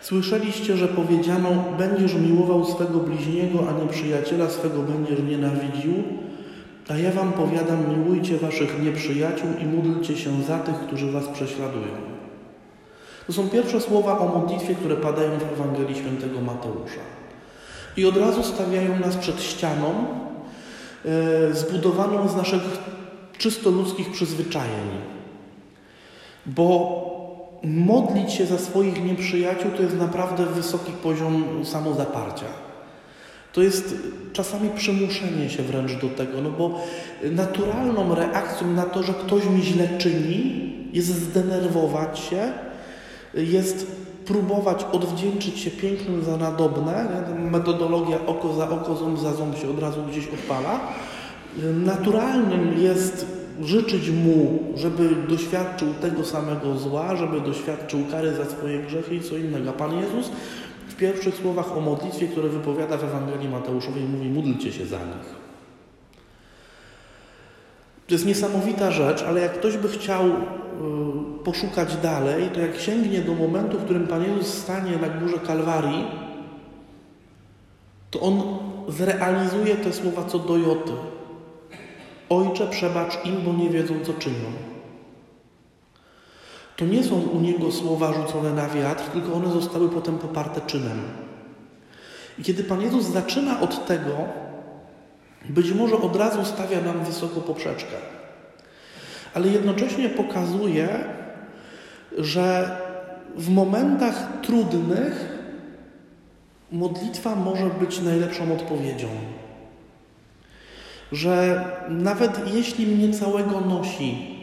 Słyszeliście, 0.00 0.76
że 0.76 0.88
powiedziano: 0.88 1.48
Będziesz 1.78 2.14
miłował 2.14 2.64
swego 2.64 2.98
bliźniego, 2.98 3.58
a 3.68 3.82
nieprzyjaciela 3.82 4.50
swego 4.50 4.82
będziesz 4.82 5.22
nienawidził. 5.22 5.92
A 6.88 6.96
ja 6.96 7.12
wam 7.12 7.32
powiadam, 7.32 7.98
miłujcie 7.98 8.36
waszych 8.36 8.82
nieprzyjaciół 8.82 9.48
i 9.62 9.66
módlcie 9.66 10.16
się 10.16 10.42
za 10.42 10.58
tych, 10.58 10.74
którzy 10.74 11.12
was 11.12 11.28
prześladują. 11.28 11.94
To 13.26 13.32
są 13.32 13.48
pierwsze 13.48 13.80
słowa 13.80 14.18
o 14.18 14.38
modlitwie, 14.38 14.74
które 14.74 14.96
padają 14.96 15.30
w 15.38 15.52
Ewangelii 15.52 15.96
Świętego 15.96 16.40
Mateusza. 16.40 17.00
I 17.98 18.06
od 18.06 18.16
razu 18.16 18.42
stawiają 18.42 18.98
nas 18.98 19.16
przed 19.16 19.42
ścianą 19.42 19.94
e, 21.04 21.54
zbudowaną 21.54 22.28
z 22.28 22.36
naszych 22.36 22.62
czysto 23.38 23.70
ludzkich 23.70 24.12
przyzwyczajeń. 24.12 24.88
Bo 26.46 27.08
modlić 27.64 28.32
się 28.32 28.46
za 28.46 28.58
swoich 28.58 29.04
nieprzyjaciół 29.04 29.70
to 29.76 29.82
jest 29.82 29.96
naprawdę 29.96 30.46
wysoki 30.46 30.92
poziom 30.92 31.44
samozaparcia. 31.64 32.46
To 33.52 33.62
jest 33.62 33.94
czasami 34.32 34.70
przymuszenie 34.70 35.50
się 35.50 35.62
wręcz 35.62 35.92
do 35.92 36.08
tego, 36.08 36.40
no 36.42 36.50
bo 36.50 36.80
naturalną 37.22 38.14
reakcją 38.14 38.72
na 38.72 38.82
to, 38.84 39.02
że 39.02 39.14
ktoś 39.14 39.44
mi 39.44 39.62
źle 39.62 39.88
czyni, 39.98 40.72
jest 40.92 41.08
zdenerwować 41.08 42.18
się, 42.18 42.52
jest 43.34 43.86
próbować 44.26 44.86
odwdzięczyć 44.92 45.58
się 45.58 45.70
pięknym 45.70 46.24
za 46.24 46.36
nadobne. 46.36 47.24
Metodologia 47.50 48.26
oko 48.26 48.54
za 48.54 48.70
oko, 48.70 48.96
ząb 48.96 49.18
za 49.18 49.34
ząb 49.34 49.58
się 49.58 49.70
od 49.70 49.78
razu 49.78 50.02
gdzieś 50.10 50.28
odpala. 50.28 50.80
Naturalnym 51.84 52.78
jest 52.78 53.26
życzyć 53.62 54.10
mu, 54.10 54.58
żeby 54.76 55.08
doświadczył 55.28 55.88
tego 56.00 56.24
samego 56.24 56.78
zła, 56.78 57.16
żeby 57.16 57.40
doświadczył 57.40 58.00
kary 58.10 58.34
za 58.34 58.44
swoje 58.44 58.78
grzechy 58.78 59.14
i 59.14 59.20
co 59.20 59.36
innego. 59.36 59.72
Pan 59.72 59.98
Jezus 59.98 60.30
w 60.88 60.96
pierwszych 60.96 61.34
słowach 61.34 61.76
o 61.76 61.80
modlitwie, 61.80 62.28
które 62.28 62.48
wypowiada 62.48 62.96
w 62.96 63.04
Ewangelii 63.04 63.48
Mateuszowej, 63.48 64.02
mówi: 64.02 64.28
módlcie 64.28 64.72
się 64.72 64.86
za 64.86 64.96
nich. 64.96 65.47
To 68.08 68.14
jest 68.14 68.26
niesamowita 68.26 68.90
rzecz, 68.90 69.22
ale 69.22 69.40
jak 69.40 69.52
ktoś 69.52 69.76
by 69.76 69.88
chciał 69.88 70.26
y, 70.26 70.32
poszukać 71.44 71.96
dalej, 71.96 72.50
to 72.54 72.60
jak 72.60 72.80
sięgnie 72.80 73.20
do 73.20 73.34
momentu, 73.34 73.78
w 73.78 73.84
którym 73.84 74.06
Pan 74.06 74.24
Jezus 74.24 74.54
stanie 74.54 74.96
na 74.96 75.08
górze 75.08 75.38
Kalwarii, 75.38 76.04
to 78.10 78.20
on 78.20 78.42
zrealizuje 78.88 79.76
te 79.76 79.92
słowa 79.92 80.24
co 80.24 80.38
do 80.38 80.56
joty. 80.56 80.92
Ojcze, 82.28 82.66
przebacz 82.66 83.24
im, 83.24 83.36
bo 83.44 83.52
nie 83.52 83.70
wiedzą, 83.70 83.94
co 84.02 84.12
czynią. 84.12 84.52
To 86.76 86.86
nie 86.86 87.04
są 87.04 87.20
u 87.20 87.40
niego 87.40 87.72
słowa 87.72 88.12
rzucone 88.12 88.52
na 88.52 88.68
wiatr, 88.68 89.04
tylko 89.04 89.32
one 89.32 89.52
zostały 89.52 89.88
potem 89.88 90.18
poparte 90.18 90.60
czynem. 90.60 91.00
I 92.38 92.42
kiedy 92.42 92.64
Pan 92.64 92.80
Jezus 92.80 93.04
zaczyna 93.04 93.60
od 93.60 93.86
tego, 93.86 94.12
być 95.48 95.72
może 95.72 95.96
od 95.96 96.16
razu 96.16 96.44
stawia 96.44 96.80
nam 96.80 97.04
wysoko 97.04 97.40
poprzeczkę, 97.40 97.96
ale 99.34 99.48
jednocześnie 99.48 100.08
pokazuje, 100.08 100.88
że 102.18 102.76
w 103.36 103.50
momentach 103.50 104.40
trudnych 104.42 105.38
modlitwa 106.72 107.36
może 107.36 107.66
być 107.80 108.00
najlepszą 108.00 108.52
odpowiedzią. 108.52 109.08
Że 111.12 111.64
nawet 111.88 112.54
jeśli 112.54 112.86
mnie 112.86 113.14
całego 113.14 113.60
nosi, 113.60 114.38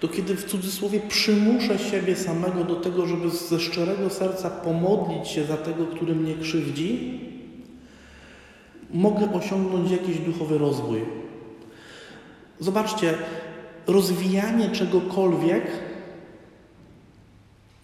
to 0.00 0.08
kiedy 0.08 0.36
w 0.36 0.44
cudzysłowie 0.44 1.00
przymuszę 1.08 1.78
siebie 1.78 2.16
samego 2.16 2.64
do 2.64 2.76
tego, 2.76 3.06
żeby 3.06 3.30
ze 3.30 3.60
szczerego 3.60 4.10
serca 4.10 4.50
pomodlić 4.50 5.28
się 5.28 5.44
za 5.44 5.56
tego, 5.56 5.86
który 5.86 6.14
mnie 6.14 6.34
krzywdzi, 6.34 7.20
mogę 8.90 9.32
osiągnąć 9.32 9.90
jakiś 9.90 10.18
duchowy 10.18 10.58
rozwój. 10.58 11.04
Zobaczcie, 12.60 13.14
rozwijanie 13.86 14.70
czegokolwiek 14.70 15.64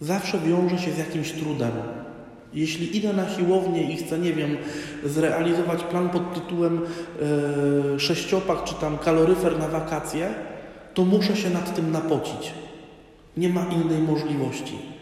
zawsze 0.00 0.38
wiąże 0.38 0.78
się 0.78 0.92
z 0.92 0.98
jakimś 0.98 1.32
trudem. 1.32 1.72
Jeśli 2.54 2.96
idę 2.96 3.12
na 3.12 3.30
siłownię 3.30 3.92
i 3.92 3.96
chcę, 3.96 4.18
nie 4.18 4.32
wiem, 4.32 4.56
zrealizować 5.04 5.82
plan 5.82 6.10
pod 6.10 6.34
tytułem 6.34 6.80
yy, 7.92 8.00
sześciopak 8.00 8.64
czy 8.64 8.74
tam 8.74 8.98
kaloryfer 8.98 9.58
na 9.58 9.68
wakacje, 9.68 10.34
to 10.94 11.04
muszę 11.04 11.36
się 11.36 11.50
nad 11.50 11.76
tym 11.76 11.92
napocić. 11.92 12.52
Nie 13.36 13.48
ma 13.48 13.64
innej 13.64 14.02
możliwości. 14.02 14.93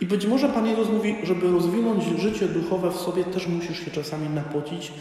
I 0.00 0.06
być 0.06 0.26
może 0.26 0.48
Pan 0.48 0.66
Jezus 0.66 0.88
mówi, 0.90 1.16
żeby 1.22 1.50
rozwinąć 1.50 2.04
życie 2.04 2.48
duchowe 2.48 2.90
w 2.90 2.96
sobie, 2.96 3.24
też 3.24 3.46
musisz 3.46 3.84
się 3.84 3.90
czasami 3.90 4.28
napocić, 4.28 4.92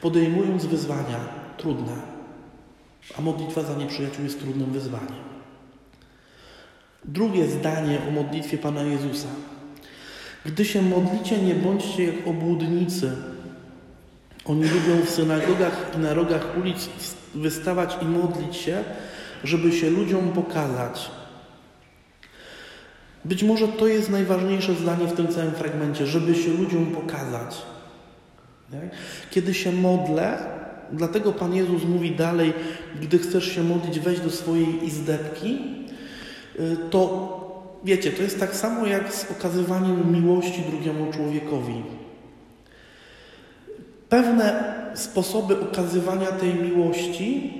podejmując 0.00 0.66
wyzwania 0.66 1.18
trudne. 1.56 1.92
A 3.18 3.20
modlitwa 3.20 3.62
za 3.62 3.74
nieprzyjaciół 3.74 4.24
jest 4.24 4.40
trudnym 4.40 4.72
wyzwaniem. 4.72 5.28
Drugie 7.04 7.46
zdanie 7.46 7.98
o 8.08 8.10
modlitwie 8.10 8.58
Pana 8.58 8.82
Jezusa. 8.82 9.28
Gdy 10.46 10.64
się 10.64 10.82
modlicie, 10.82 11.38
nie 11.38 11.54
bądźcie 11.54 12.04
jak 12.04 12.26
obłudnicy. 12.26 13.12
Oni 14.44 14.62
lubią 14.62 15.06
w 15.06 15.10
synagogach 15.10 15.92
i 15.96 15.98
na 15.98 16.14
rogach 16.14 16.46
ulic 16.58 16.88
wystawać 17.34 17.96
i 18.02 18.04
modlić 18.04 18.56
się, 18.56 18.84
żeby 19.44 19.72
się 19.72 19.90
ludziom 19.90 20.28
pokazać. 20.28 21.10
Być 23.24 23.42
może 23.42 23.68
to 23.68 23.86
jest 23.86 24.10
najważniejsze 24.10 24.74
zdanie 24.74 25.06
w 25.06 25.12
tym 25.12 25.28
całym 25.28 25.52
fragmencie, 25.52 26.06
żeby 26.06 26.34
się 26.34 26.50
ludziom 26.50 26.86
pokazać. 26.86 27.62
Kiedy 29.30 29.54
się 29.54 29.72
modlę, 29.72 30.38
dlatego 30.92 31.32
Pan 31.32 31.54
Jezus 31.54 31.84
mówi 31.84 32.10
dalej, 32.10 32.52
gdy 33.00 33.18
chcesz 33.18 33.52
się 33.52 33.62
modlić, 33.62 34.00
weź 34.00 34.20
do 34.20 34.30
swojej 34.30 34.86
izdebki, 34.86 35.58
y, 36.60 36.76
to 36.90 37.38
wiecie, 37.84 38.12
to 38.12 38.22
jest 38.22 38.40
tak 38.40 38.56
samo 38.56 38.86
jak 38.86 39.14
z 39.14 39.30
okazywaniem 39.30 40.12
miłości 40.12 40.62
drugiemu 40.70 41.12
człowiekowi. 41.12 41.82
Pewne 44.08 44.74
sposoby 44.94 45.60
okazywania 45.60 46.26
tej 46.26 46.54
miłości 46.54 47.52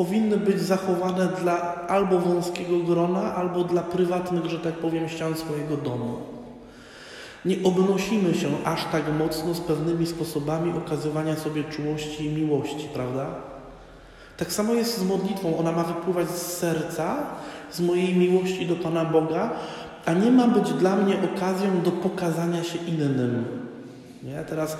powinny 0.00 0.36
być 0.36 0.60
zachowane 0.60 1.28
dla 1.42 1.86
albo 1.88 2.18
wąskiego 2.18 2.78
grona, 2.78 3.34
albo 3.34 3.64
dla 3.64 3.82
prywatnych, 3.82 4.46
że 4.46 4.58
tak 4.58 4.74
powiem, 4.74 5.08
ścian 5.08 5.34
swojego 5.34 5.76
domu. 5.76 6.16
Nie 7.44 7.56
obnosimy 7.64 8.34
się 8.34 8.48
aż 8.64 8.84
tak 8.92 9.04
mocno 9.18 9.54
z 9.54 9.60
pewnymi 9.60 10.06
sposobami 10.06 10.72
okazywania 10.72 11.36
sobie 11.36 11.64
czułości 11.64 12.24
i 12.24 12.28
miłości, 12.28 12.88
prawda? 12.94 13.26
Tak 14.36 14.52
samo 14.52 14.72
jest 14.72 14.98
z 14.98 15.04
modlitwą. 15.04 15.58
Ona 15.58 15.72
ma 15.72 15.84
wypływać 15.84 16.30
z 16.30 16.56
serca, 16.58 17.16
z 17.70 17.80
mojej 17.80 18.16
miłości 18.16 18.66
do 18.66 18.76
Pana 18.76 19.04
Boga, 19.04 19.50
a 20.06 20.12
nie 20.12 20.30
ma 20.30 20.48
być 20.48 20.72
dla 20.72 20.96
mnie 20.96 21.14
okazją 21.34 21.82
do 21.84 21.90
pokazania 21.90 22.64
się 22.64 22.78
innym. 22.78 23.59
Nie? 24.22 24.44
Teraz 24.48 24.76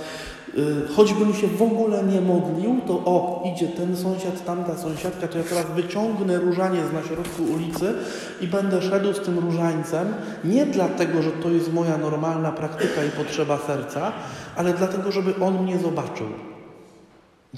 Y, 0.58 0.88
choćbym 0.96 1.34
się 1.34 1.46
w 1.46 1.62
ogóle 1.62 2.02
nie 2.02 2.20
modlił, 2.20 2.80
to 2.86 2.92
o, 2.92 3.42
idzie 3.54 3.68
ten 3.68 3.96
sąsiad, 3.96 4.44
tamta 4.44 4.76
sąsiadka, 4.78 5.28
to 5.28 5.38
ja 5.38 5.44
teraz 5.44 5.66
wyciągnę 5.66 6.38
różaniec 6.38 6.92
na 6.92 7.02
środku 7.02 7.42
ulicy 7.42 7.94
i 8.40 8.46
będę 8.46 8.82
szedł 8.82 9.12
z 9.12 9.20
tym 9.20 9.38
różańcem, 9.38 10.14
nie 10.44 10.66
dlatego, 10.66 11.22
że 11.22 11.30
to 11.30 11.50
jest 11.50 11.72
moja 11.72 11.98
normalna 11.98 12.52
praktyka 12.52 13.04
i 13.04 13.10
potrzeba 13.10 13.58
serca, 13.58 14.12
ale 14.56 14.74
dlatego, 14.74 15.12
żeby 15.12 15.34
on 15.44 15.62
mnie 15.62 15.78
zobaczył. 15.78 16.26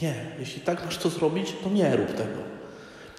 Nie, 0.02 0.14
jeśli 0.38 0.60
tak 0.60 0.84
masz 0.84 0.98
to 0.98 1.08
zrobić, 1.08 1.56
to 1.64 1.70
nie 1.70 1.96
rób 1.96 2.06
tego. 2.06 2.52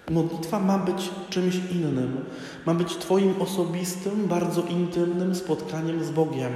Modlitwa 0.09 0.59
ma 0.59 0.77
być 0.77 1.09
czymś 1.29 1.55
innym. 1.55 2.25
Ma 2.65 2.73
być 2.73 2.97
Twoim 2.97 3.41
osobistym, 3.41 4.27
bardzo 4.27 4.61
intymnym 4.61 5.35
spotkaniem 5.35 6.03
z 6.03 6.11
Bogiem 6.11 6.51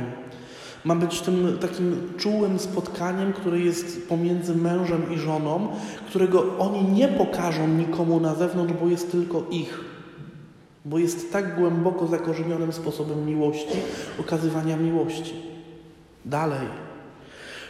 ma 0.85 0.95
być 0.95 1.21
tym 1.21 1.57
takim 1.61 2.13
czułym 2.17 2.59
spotkaniem, 2.59 3.33
które 3.33 3.59
jest 3.59 4.09
pomiędzy 4.09 4.55
mężem 4.55 5.13
i 5.13 5.17
żoną, 5.17 5.67
którego 6.07 6.57
oni 6.57 6.83
nie 6.83 7.07
pokażą 7.07 7.67
nikomu 7.67 8.19
na 8.19 8.35
zewnątrz, 8.35 8.73
bo 8.81 8.87
jest 8.87 9.11
tylko 9.11 9.43
ich. 9.51 9.79
Bo 10.85 10.99
jest 10.99 11.31
tak 11.31 11.59
głęboko 11.59 12.07
zakorzenionym 12.07 12.73
sposobem 12.73 13.25
miłości, 13.25 13.77
okazywania 14.19 14.77
miłości. 14.77 15.33
Dalej. 16.25 16.67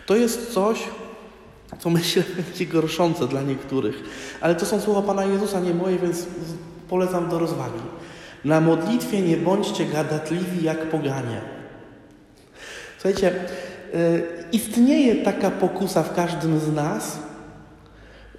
To 0.06 0.16
jest 0.16 0.54
coś, 0.54 0.84
co 1.80 1.90
myślę 1.90 2.24
będzie 2.38 2.66
gorszące 2.66 3.28
dla 3.28 3.42
niektórych. 3.42 4.04
Ale 4.42 4.56
to 4.56 4.66
są 4.66 4.82
słowa 4.82 5.02
Pana 5.02 5.26
Jezusa, 5.26 5.60
nie 5.60 5.74
moje, 5.74 6.00
więc 6.00 6.28
polecam 6.90 7.30
do 7.30 7.40
rozwagi. 7.40 7.80
Na 8.46 8.62
modlitwie 8.62 9.22
nie 9.22 9.38
bądźcie 9.38 9.86
gadatliwi 9.86 10.64
jak 10.64 10.90
poganie. 10.90 11.57
Słuchajcie, 12.98 13.32
y, 13.96 14.24
istnieje 14.52 15.16
taka 15.16 15.52
pokusa 15.52 16.04
w 16.04 16.16
każdym 16.16 16.60
z 16.60 16.74
nas, 16.74 17.20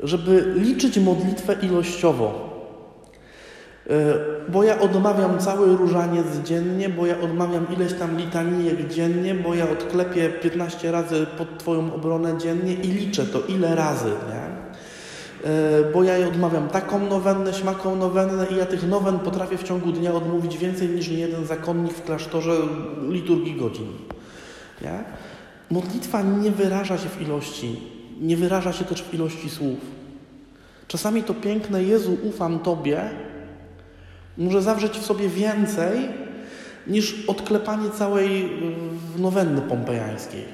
żeby 0.00 0.52
liczyć 0.56 0.98
modlitwę 0.98 1.56
ilościowo. 1.62 2.48
Y, 3.86 3.92
bo 4.48 4.64
ja 4.64 4.80
odmawiam 4.80 5.38
cały 5.38 5.76
różaniec 5.76 6.26
dziennie, 6.44 6.88
bo 6.88 7.06
ja 7.06 7.20
odmawiam 7.20 7.66
ileś 7.76 7.92
tam 7.92 8.16
litanijek 8.16 8.88
dziennie, 8.88 9.34
bo 9.34 9.54
ja 9.54 9.70
odklepię 9.70 10.28
15 10.28 10.92
razy 10.92 11.26
pod 11.38 11.58
Twoją 11.58 11.94
obronę 11.94 12.38
dziennie 12.38 12.74
i 12.74 12.88
liczę 12.88 13.26
to 13.26 13.40
ile 13.48 13.74
razy. 13.74 14.08
Nie? 14.08 14.58
bo 15.94 16.02
ja 16.02 16.18
je 16.18 16.28
odmawiam 16.28 16.68
taką 16.68 17.06
nowennę, 17.06 17.54
śmaką 17.54 17.96
nowennę 17.96 18.46
i 18.50 18.56
ja 18.56 18.66
tych 18.66 18.88
nowen 18.88 19.18
potrafię 19.18 19.58
w 19.58 19.62
ciągu 19.62 19.92
dnia 19.92 20.14
odmówić 20.14 20.58
więcej 20.58 20.88
niż 20.88 21.08
jeden 21.08 21.46
zakonnik 21.46 21.92
w 21.92 22.02
klasztorze 22.02 22.52
liturgii 23.08 23.54
godzin. 23.54 23.86
Nie? 24.82 25.04
Modlitwa 25.70 26.22
nie 26.22 26.50
wyraża 26.50 26.98
się 26.98 27.08
w 27.08 27.22
ilości, 27.22 27.80
nie 28.20 28.36
wyraża 28.36 28.72
się 28.72 28.84
też 28.84 29.02
w 29.02 29.14
ilości 29.14 29.50
słów. 29.50 29.78
Czasami 30.88 31.22
to 31.22 31.34
piękne 31.34 31.84
Jezu, 31.84 32.18
ufam 32.22 32.58
Tobie, 32.58 33.10
może 34.38 34.62
zawrzeć 34.62 34.98
w 34.98 35.06
sobie 35.06 35.28
więcej 35.28 36.08
niż 36.86 37.24
odklepanie 37.28 37.90
całej 37.90 38.44
y, 38.44 39.20
nowenny 39.20 39.60
pompejańskiej. 39.60 40.44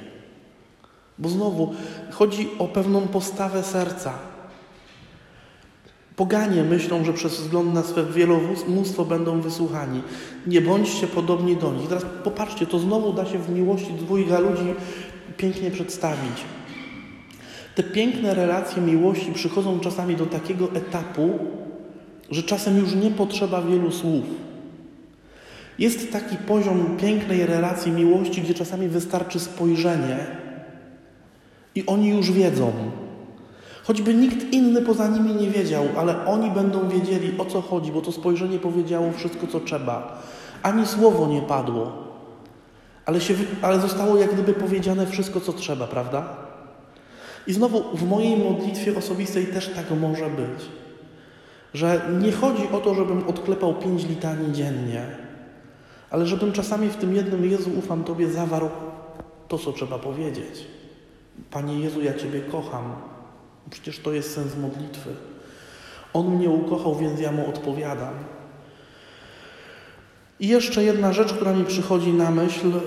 Bo 1.18 1.28
znowu 1.28 1.74
chodzi 2.10 2.48
o 2.58 2.68
pewną 2.68 3.00
postawę 3.00 3.62
serca. 3.62 4.12
Poganie 6.16 6.62
myślą, 6.62 7.04
że 7.04 7.12
przez 7.12 7.40
wzgląd 7.40 7.74
na 7.74 7.82
swe 7.82 8.04
wielomóstwo 8.04 9.04
będą 9.04 9.40
wysłuchani. 9.40 10.02
Nie 10.46 10.60
bądźcie 10.60 11.06
podobni 11.06 11.56
do 11.56 11.72
nich. 11.72 11.88
Teraz 11.88 12.04
popatrzcie, 12.24 12.66
to 12.66 12.78
znowu 12.78 13.12
da 13.12 13.26
się 13.26 13.38
w 13.38 13.50
miłości 13.50 13.92
dwójga 13.92 14.38
ludzi 14.38 14.74
pięknie 15.36 15.70
przedstawić. 15.70 16.44
Te 17.74 17.82
piękne 17.82 18.34
relacje 18.34 18.82
miłości 18.82 19.32
przychodzą 19.32 19.80
czasami 19.80 20.16
do 20.16 20.26
takiego 20.26 20.72
etapu, 20.72 21.38
że 22.30 22.42
czasem 22.42 22.78
już 22.78 22.94
nie 22.94 23.10
potrzeba 23.10 23.62
wielu 23.62 23.90
słów. 23.90 24.24
Jest 25.78 26.12
taki 26.12 26.36
poziom 26.36 26.96
pięknej 27.00 27.46
relacji 27.46 27.92
miłości, 27.92 28.42
gdzie 28.42 28.54
czasami 28.54 28.88
wystarczy 28.88 29.40
spojrzenie 29.40 30.26
i 31.74 31.86
oni 31.86 32.08
już 32.08 32.32
wiedzą. 32.32 32.72
Choćby 33.84 34.14
nikt 34.14 34.52
inny 34.52 34.82
poza 34.82 35.08
nimi 35.08 35.34
nie 35.34 35.50
wiedział, 35.50 35.84
ale 35.98 36.26
oni 36.26 36.50
będą 36.50 36.88
wiedzieli 36.88 37.38
o 37.38 37.44
co 37.44 37.60
chodzi, 37.60 37.92
bo 37.92 38.00
to 38.00 38.12
spojrzenie 38.12 38.58
powiedziało 38.58 39.12
wszystko, 39.12 39.46
co 39.46 39.60
trzeba. 39.60 40.22
Ani 40.62 40.86
słowo 40.86 41.26
nie 41.26 41.42
padło, 41.42 41.92
ale, 43.06 43.20
się, 43.20 43.34
ale 43.62 43.80
zostało 43.80 44.16
jak 44.16 44.32
gdyby 44.32 44.52
powiedziane 44.52 45.06
wszystko, 45.06 45.40
co 45.40 45.52
trzeba, 45.52 45.86
prawda? 45.86 46.36
I 47.46 47.52
znowu 47.52 47.96
w 47.96 48.08
mojej 48.08 48.36
modlitwie 48.36 48.98
osobistej 48.98 49.46
też 49.46 49.68
tak 49.68 50.00
może 50.00 50.26
być. 50.26 50.64
Że 51.74 52.00
nie 52.22 52.32
chodzi 52.32 52.68
o 52.72 52.78
to, 52.78 52.94
żebym 52.94 53.28
odklepał 53.28 53.74
pięć 53.74 54.06
litanii 54.06 54.52
dziennie, 54.52 55.06
ale 56.10 56.26
żebym 56.26 56.52
czasami 56.52 56.88
w 56.88 56.96
tym 56.96 57.14
jednym 57.14 57.50
Jezu 57.50 57.70
ufam 57.78 58.04
Tobie 58.04 58.30
zawarł 58.30 58.68
to, 59.48 59.58
co 59.58 59.72
trzeba 59.72 59.98
powiedzieć. 59.98 60.66
Panie 61.50 61.80
Jezu, 61.80 62.02
ja 62.02 62.14
Ciebie 62.14 62.40
kocham. 62.40 63.13
Przecież 63.70 63.98
to 63.98 64.12
jest 64.12 64.34
sens 64.34 64.56
modlitwy. 64.56 65.10
On 66.12 66.36
mnie 66.36 66.50
ukochał, 66.50 66.96
więc 66.96 67.20
ja 67.20 67.32
mu 67.32 67.48
odpowiadam. 67.48 68.14
I 70.40 70.48
jeszcze 70.48 70.84
jedna 70.84 71.12
rzecz, 71.12 71.32
która 71.32 71.52
mi 71.52 71.64
przychodzi 71.64 72.12
na 72.12 72.30
myśl, 72.30 72.66
yy, 72.66 72.80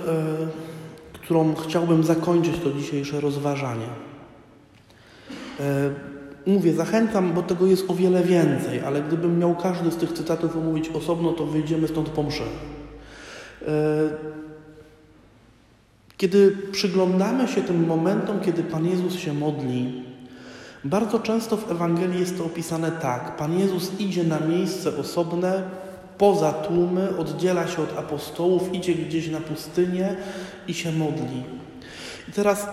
którą 1.12 1.54
chciałbym 1.54 2.04
zakończyć 2.04 2.58
to 2.58 2.72
dzisiejsze 2.72 3.20
rozważanie. 3.20 3.88
Yy, 6.46 6.54
mówię, 6.54 6.72
zachęcam, 6.72 7.32
bo 7.32 7.42
tego 7.42 7.66
jest 7.66 7.90
o 7.90 7.94
wiele 7.94 8.22
więcej, 8.22 8.80
ale 8.80 9.02
gdybym 9.02 9.38
miał 9.38 9.56
każdy 9.56 9.90
z 9.90 9.96
tych 9.96 10.12
cytatów 10.12 10.56
omówić 10.56 10.88
osobno, 10.88 11.32
to 11.32 11.46
wyjdziemy 11.46 11.88
stąd 11.88 12.08
po 12.08 12.22
mszy. 12.22 12.42
Yy, 12.42 13.68
kiedy 16.16 16.56
przyglądamy 16.72 17.48
się 17.48 17.62
tym 17.62 17.86
momentom, 17.86 18.40
kiedy 18.40 18.62
Pan 18.62 18.86
Jezus 18.86 19.14
się 19.14 19.34
modli, 19.34 20.07
bardzo 20.88 21.20
często 21.20 21.56
w 21.56 21.70
Ewangelii 21.70 22.20
jest 22.20 22.38
to 22.38 22.44
opisane 22.44 22.92
tak. 22.92 23.36
Pan 23.36 23.58
Jezus 23.58 24.00
idzie 24.00 24.24
na 24.24 24.40
miejsce 24.40 24.96
osobne, 24.96 25.62
poza 26.18 26.52
tłumy, 26.52 27.16
oddziela 27.16 27.66
się 27.66 27.82
od 27.82 27.98
apostołów, 27.98 28.74
idzie 28.74 28.94
gdzieś 28.94 29.30
na 29.30 29.40
pustynię 29.40 30.16
i 30.68 30.74
się 30.74 30.92
modli. 30.92 31.42
I 32.28 32.32
teraz, 32.32 32.68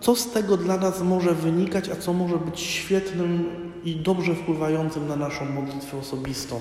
co 0.00 0.16
z 0.16 0.30
tego 0.30 0.56
dla 0.56 0.76
nas 0.76 1.02
może 1.02 1.34
wynikać, 1.34 1.88
a 1.88 1.96
co 1.96 2.12
może 2.12 2.38
być 2.38 2.60
świetnym 2.60 3.44
i 3.84 3.96
dobrze 3.96 4.34
wpływającym 4.34 5.08
na 5.08 5.16
naszą 5.16 5.44
modlitwę 5.44 5.98
osobistą? 5.98 6.60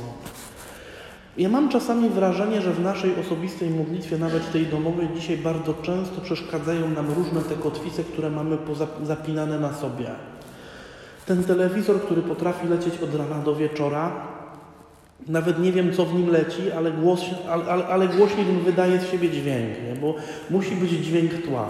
Ja 1.38 1.50
mam 1.50 1.70
czasami 1.70 2.10
wrażenie, 2.10 2.62
że 2.62 2.74
w 2.74 2.80
naszej 2.80 3.20
osobistej 3.20 3.70
modlitwie, 3.70 4.18
nawet 4.18 4.52
tej 4.52 4.66
domowej, 4.66 5.08
dzisiaj 5.16 5.38
bardzo 5.38 5.74
często 5.74 6.22
przeszkadzają 6.22 6.90
nam 6.90 7.14
różne 7.14 7.42
te 7.42 7.56
kotwice, 7.56 8.04
które 8.04 8.30
mamy 8.30 8.58
zapinane 9.04 9.60
na 9.60 9.74
sobie. 9.74 10.08
Ten 11.26 11.44
telewizor, 11.44 12.02
który 12.02 12.22
potrafi 12.22 12.68
lecieć 12.68 12.94
od 12.98 13.16
rana 13.16 13.40
do 13.40 13.56
wieczora, 13.56 14.12
nawet 15.28 15.60
nie 15.60 15.72
wiem, 15.72 15.94
co 15.94 16.06
w 16.06 16.14
nim 16.14 16.30
leci, 16.30 16.72
ale, 16.72 16.92
głos, 16.92 17.22
ale, 17.50 17.86
ale, 17.88 18.08
wydaje 18.66 19.00
z 19.00 19.12
siebie 19.12 19.30
dźwięk, 19.30 19.70
nie? 19.88 20.02
bo 20.02 20.16
musi 20.50 20.76
być 20.76 20.92
dźwięk 20.92 21.34
tła. 21.34 21.70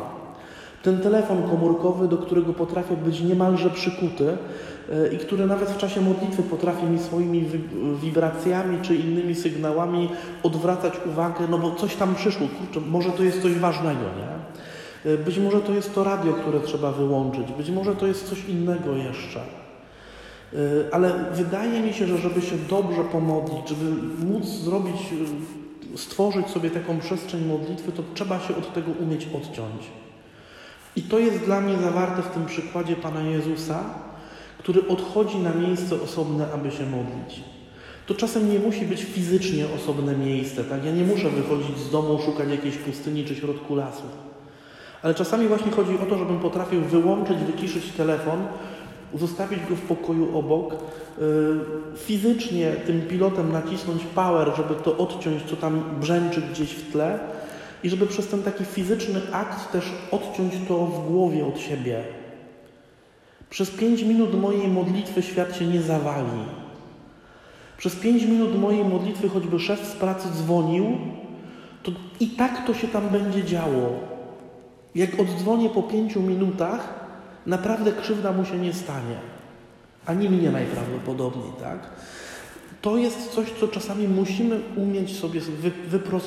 Ten 0.84 1.00
telefon 1.00 1.44
komórkowy, 1.50 2.08
do 2.08 2.18
którego 2.18 2.54
potrafię 2.54 2.98
być 2.98 3.22
niemalże 3.22 3.70
przykuty 3.70 4.24
yy, 4.90 5.10
i 5.14 5.18
który 5.18 5.46
nawet 5.46 5.70
w 5.70 5.78
czasie 5.78 6.02
modlitwy 6.02 6.44
potrafi 6.44 6.86
mi 6.86 7.00
swoimi 7.00 7.46
wibracjami 8.02 8.78
czy 8.82 8.96
innymi 8.96 9.36
sygnałami 9.36 10.10
odwracać 10.44 10.94
uwagę, 11.06 11.48
no 11.50 11.58
bo 11.58 11.76
coś 11.76 11.96
tam 11.96 12.16
przyszło, 12.16 12.48
kurczę, 12.48 12.90
może 12.90 13.10
to 13.10 13.24
jest 13.24 13.42
coś 13.42 13.54
ważnego, 13.54 14.02
nie? 14.02 14.63
E, 15.06 15.18
być 15.18 15.40
może 15.40 15.62
to 15.62 15.74
jest 15.74 15.96
to 15.96 16.04
radio, 16.04 16.34
które 16.34 16.60
trzeba 16.60 16.92
wyłączyć, 16.92 17.52
być 17.58 17.70
może 17.70 17.96
to 17.96 18.08
jest 18.08 18.30
coś 18.30 18.46
innego 18.46 18.96
jeszcze. 18.96 19.40
E, 19.40 20.58
ale 20.92 21.26
wydaje 21.34 21.82
mi 21.82 21.94
się, 21.94 22.08
że 22.08 22.18
żeby 22.18 22.42
się 22.42 22.56
dobrze 22.70 23.04
pomodlić, 23.04 23.70
żeby 23.70 23.92
móc 24.26 24.46
zrobić, 24.46 24.96
e, 24.96 25.98
stworzyć 25.98 26.48
sobie 26.48 26.70
taką 26.70 27.00
przestrzeń 27.00 27.46
modlitwy, 27.46 27.92
to 27.92 28.04
trzeba 28.14 28.40
się 28.40 28.56
od 28.56 28.74
tego 28.74 28.92
umieć 29.00 29.28
odciąć. 29.36 29.84
I 30.96 31.02
to 31.02 31.20
jest 31.20 31.40
dla 31.46 31.62
mnie 31.62 31.78
zawarte 31.78 32.22
w 32.22 32.28
tym 32.28 32.46
przykładzie 32.46 32.96
Pana 32.96 33.22
Jezusa, 33.22 33.84
który 34.58 34.88
odchodzi 34.88 35.38
na 35.38 35.54
miejsce 35.54 36.02
osobne, 36.02 36.48
aby 36.54 36.72
się 36.72 36.86
modlić. 36.86 37.44
To 38.06 38.14
czasem 38.14 38.52
nie 38.54 38.60
musi 38.60 38.86
być 38.86 39.04
fizycznie 39.04 39.66
osobne 39.76 40.18
miejsce, 40.18 40.64
tak? 40.64 40.86
Ja 40.86 40.92
nie 40.92 41.04
muszę 41.04 41.30
wychodzić 41.30 41.78
z 41.78 41.92
domu, 41.92 42.20
szukać 42.26 42.50
jakiejś 42.50 42.78
pustyni 42.78 43.26
czy 43.26 43.36
środku 43.36 43.76
lasu. 43.76 44.04
Ale 45.04 45.14
czasami 45.14 45.48
właśnie 45.48 45.72
chodzi 45.72 46.00
o 46.00 46.06
to, 46.06 46.18
żebym 46.18 46.40
potrafił 46.40 46.82
wyłączyć, 46.82 47.38
wyciszyć 47.38 47.92
telefon, 47.92 48.46
zostawić 49.14 49.60
go 49.70 49.76
w 49.76 49.82
pokoju 49.82 50.38
obok, 50.38 50.74
y, 50.74 50.78
fizycznie 51.98 52.72
tym 52.72 53.02
pilotem 53.02 53.52
nacisnąć 53.52 54.04
power, 54.04 54.52
żeby 54.58 54.76
to 54.76 54.98
odciąć, 54.98 55.44
co 55.44 55.56
tam 55.56 55.84
brzęczy 56.00 56.42
gdzieś 56.42 56.70
w 56.70 56.92
tle 56.92 57.20
i 57.84 57.90
żeby 57.90 58.08
przez 58.08 58.28
ten 58.28 58.44
taki 58.44 58.66
fizyczny 58.66 59.22
akt 59.32 59.72
też 59.72 59.92
odciąć 60.12 60.54
to 60.68 60.86
w 60.86 61.08
głowie 61.12 61.46
od 61.46 61.60
siebie. 61.60 62.04
Przez 63.50 63.72
pięć 63.72 64.04
minut 64.04 64.42
mojej 64.42 64.68
modlitwy 64.68 65.22
świat 65.22 65.56
się 65.56 65.66
nie 65.66 65.82
zawali. 65.82 66.40
Przez 67.78 67.96
pięć 67.96 68.24
minut 68.24 68.60
mojej 68.60 68.86
modlitwy, 68.86 69.30
choćby 69.30 69.60
szef 69.60 69.86
z 69.86 69.92
pracy 69.92 70.28
dzwonił, 70.34 70.98
to 71.84 71.92
i 72.20 72.28
tak 72.28 72.68
to 72.68 72.74
się 72.74 72.88
tam 72.88 73.10
będzie 73.10 73.44
działo. 73.44 74.13
Jak 74.96 75.20
oddzwonię 75.20 75.70
po 75.70 75.84
pięciu 75.84 76.22
minutach, 76.22 76.94
naprawdę 77.46 77.92
krzywda 77.92 78.32
mu 78.32 78.46
się 78.46 78.58
nie 78.58 78.74
stanie. 78.74 79.16
Ani 80.06 80.30
mnie 80.30 80.52
najprawdopodobniej, 80.52 81.52
tak? 81.60 81.90
To 82.82 82.98
jest 82.98 83.32
coś, 83.32 83.52
co 83.60 83.68
czasami 83.68 84.08
musimy 84.08 84.60
umieć 84.78 85.20
sobie 85.20 85.42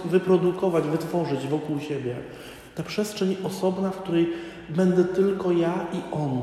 wyprodukować, 0.04 0.84
wytworzyć 0.84 1.46
wokół 1.46 1.80
siebie. 1.80 2.16
Ta 2.74 2.82
przestrzeń 2.82 3.36
osobna, 3.44 3.90
w 3.90 4.02
której 4.02 4.32
będę 4.68 5.04
tylko 5.04 5.52
ja 5.52 5.86
i 5.92 6.14
On. 6.14 6.40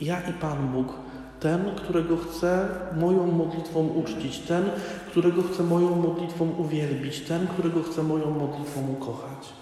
Ja 0.00 0.20
i 0.20 0.32
Pan 0.32 0.68
Bóg. 0.68 0.92
Ten, 1.40 1.74
którego 1.76 2.16
chcę 2.16 2.68
moją 3.00 3.26
modlitwą 3.26 3.88
uczcić. 3.88 4.38
Ten, 4.38 4.64
którego 5.10 5.42
chcę 5.42 5.62
moją 5.62 5.96
modlitwą 5.96 6.50
uwielbić. 6.58 7.20
Ten, 7.20 7.46
którego 7.46 7.82
chcę 7.82 8.02
moją 8.02 8.30
modlitwą 8.30 8.80
ukochać. 8.92 9.52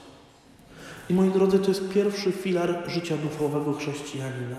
I 1.08 1.14
moi 1.14 1.30
drodzy, 1.30 1.58
to 1.58 1.68
jest 1.68 1.88
pierwszy 1.88 2.32
filar 2.32 2.82
życia 2.86 3.16
duchowego 3.16 3.72
chrześcijanina. 3.72 4.56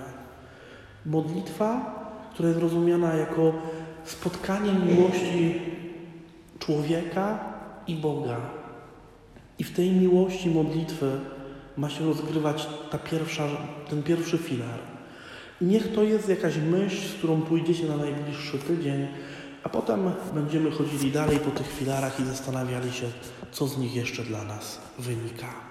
Modlitwa, 1.05 1.95
która 2.33 2.49
jest 2.49 2.61
rozumiana 2.61 3.13
jako 3.13 3.53
spotkanie 4.05 4.73
miłości 4.73 5.61
człowieka 6.59 7.39
i 7.87 7.95
Boga. 7.95 8.37
I 9.59 9.63
w 9.63 9.73
tej 9.73 9.91
miłości 9.91 10.49
modlitwy 10.49 11.19
ma 11.77 11.89
się 11.89 12.05
rozgrywać 12.05 12.69
ta 12.91 12.97
pierwsza, 12.97 13.47
ten 13.89 14.03
pierwszy 14.03 14.37
filar. 14.37 14.79
Niech 15.61 15.93
to 15.93 16.03
jest 16.03 16.29
jakaś 16.29 16.57
myśl, 16.57 17.07
z 17.07 17.13
którą 17.13 17.41
pójdziecie 17.41 17.87
na 17.87 17.97
najbliższy 17.97 18.59
tydzień, 18.59 19.07
a 19.63 19.69
potem 19.69 20.11
będziemy 20.33 20.71
chodzili 20.71 21.11
dalej 21.11 21.39
po 21.39 21.51
tych 21.51 21.71
filarach 21.71 22.19
i 22.19 22.25
zastanawiali 22.25 22.91
się, 22.91 23.05
co 23.51 23.67
z 23.67 23.77
nich 23.77 23.95
jeszcze 23.95 24.23
dla 24.23 24.43
nas 24.43 24.81
wynika. 24.99 25.68